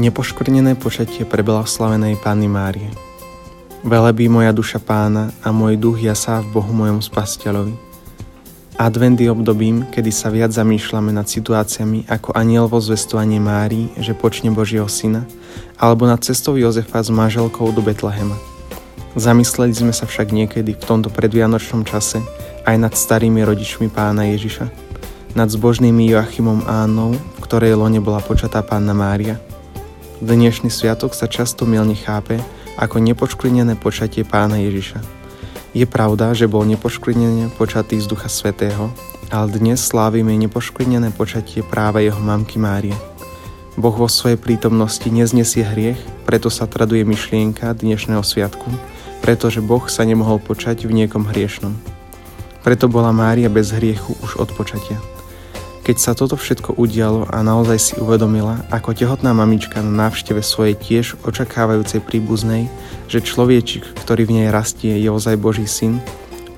[0.00, 2.88] Nepoškvrnené počatie preblahoslavenej Panny Márie.
[3.84, 7.76] Velebí moja duša pána a môj duch jasá v Bohu mojom spasiteľovi.
[8.80, 14.16] Advent je obdobím, kedy sa viac zamýšľame nad situáciami ako aniel vo zvestovanie Márii, že
[14.16, 15.28] počne Božieho syna,
[15.76, 18.40] alebo nad cestou Jozefa s manželkou do Betlehema.
[19.20, 22.24] Zamysleli sme sa však niekedy v tomto predvianočnom čase
[22.64, 24.64] aj nad starými rodičmi pána Ježiša,
[25.36, 29.36] nad zbožnými Joachimom a Annou, v ktorej lone bola počatá pána Mária–
[30.20, 32.44] Dnešný sviatok sa často milne chápe
[32.76, 35.00] ako nepoškvrnené počatie pána Ježiša.
[35.72, 38.92] Je pravda, že bol nepoškvrnené počatý z Ducha Svetého,
[39.32, 42.92] ale dnes slávime nepoškvrnené počatie práve jeho mamky Márie.
[43.80, 45.96] Boh vo svojej prítomnosti neznesie hriech,
[46.28, 48.68] preto sa traduje myšlienka dnešného sviatku,
[49.24, 51.72] pretože Boh sa nemohol počať v niekom hriešnom.
[52.60, 55.00] Preto bola Mária bez hriechu už od počatia.
[55.90, 60.78] Keď sa toto všetko udialo a naozaj si uvedomila, ako tehotná mamička na návšteve svojej
[60.78, 62.70] tiež očakávajúcej príbuznej,
[63.10, 65.98] že človečik, ktorý v nej rastie, je ozaj Boží syn,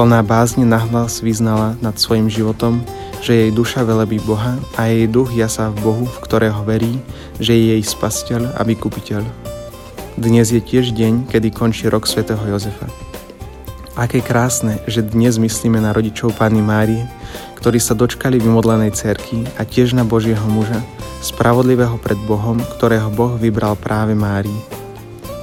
[0.00, 2.80] plná bázne nahlas vyznala nad svojim životom,
[3.20, 6.96] že jej duša velebí Boha a jej duch jasá v Bohu, v ktorého verí,
[7.36, 9.28] že je jej spasiteľ a vykupiteľ.
[10.16, 13.07] Dnes je tiež deň, kedy končí rok svätého Jozefa.
[13.98, 17.02] Aké krásne, že dnes myslíme na rodičov Pány Márie,
[17.58, 20.78] ktorí sa dočkali vymodlenej cerky a tiež na Božieho muža,
[21.18, 24.54] spravodlivého pred Bohom, ktorého Boh vybral práve Márii.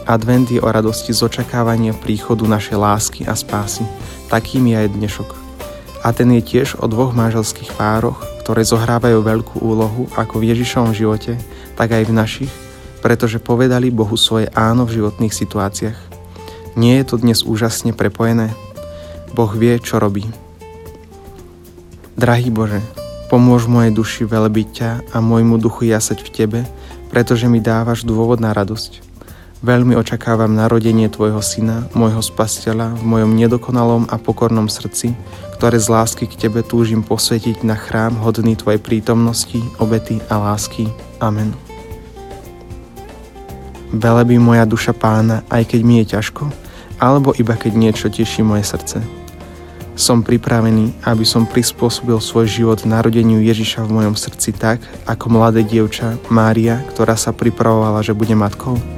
[0.07, 3.83] Advent je o radosti z očakávania príchodu našej lásky a spásy,
[4.31, 5.29] takým je aj dnešok.
[6.07, 10.95] A ten je tiež o dvoch manželských pároch, ktoré zohrávajú veľkú úlohu ako v Ježišovom
[10.95, 11.35] živote,
[11.75, 12.51] tak aj v našich,
[13.03, 16.14] pretože povedali Bohu svoje áno v životných situáciách.
[16.75, 18.51] Nie je to dnes úžasne prepojené?
[19.31, 20.27] Boh vie, čo robí.
[22.19, 22.83] Drahý Bože,
[23.31, 26.61] pomôž mojej duši velebiť ťa a môjmu duchu jasať v Tebe,
[27.15, 28.99] pretože mi dávaš dôvod na radosť.
[29.63, 35.15] Veľmi očakávam narodenie Tvojho Syna, môjho Spasiteľa, v mojom nedokonalom a pokornom srdci,
[35.55, 40.91] ktoré z lásky k Tebe túžim posvetiť na chrám hodný Tvojej prítomnosti, obety a lásky.
[41.23, 41.55] Amen.
[43.95, 46.64] Velebí moja duša pána, aj keď mi je ťažko,
[46.99, 49.03] alebo iba keď niečo teší moje srdce.
[49.95, 55.63] Som pripravený, aby som prispôsobil svoj život narodeniu Ježiša v mojom srdci tak, ako mladé
[55.63, 58.94] dievča Mária, ktorá sa pripravovala, že bude matkou?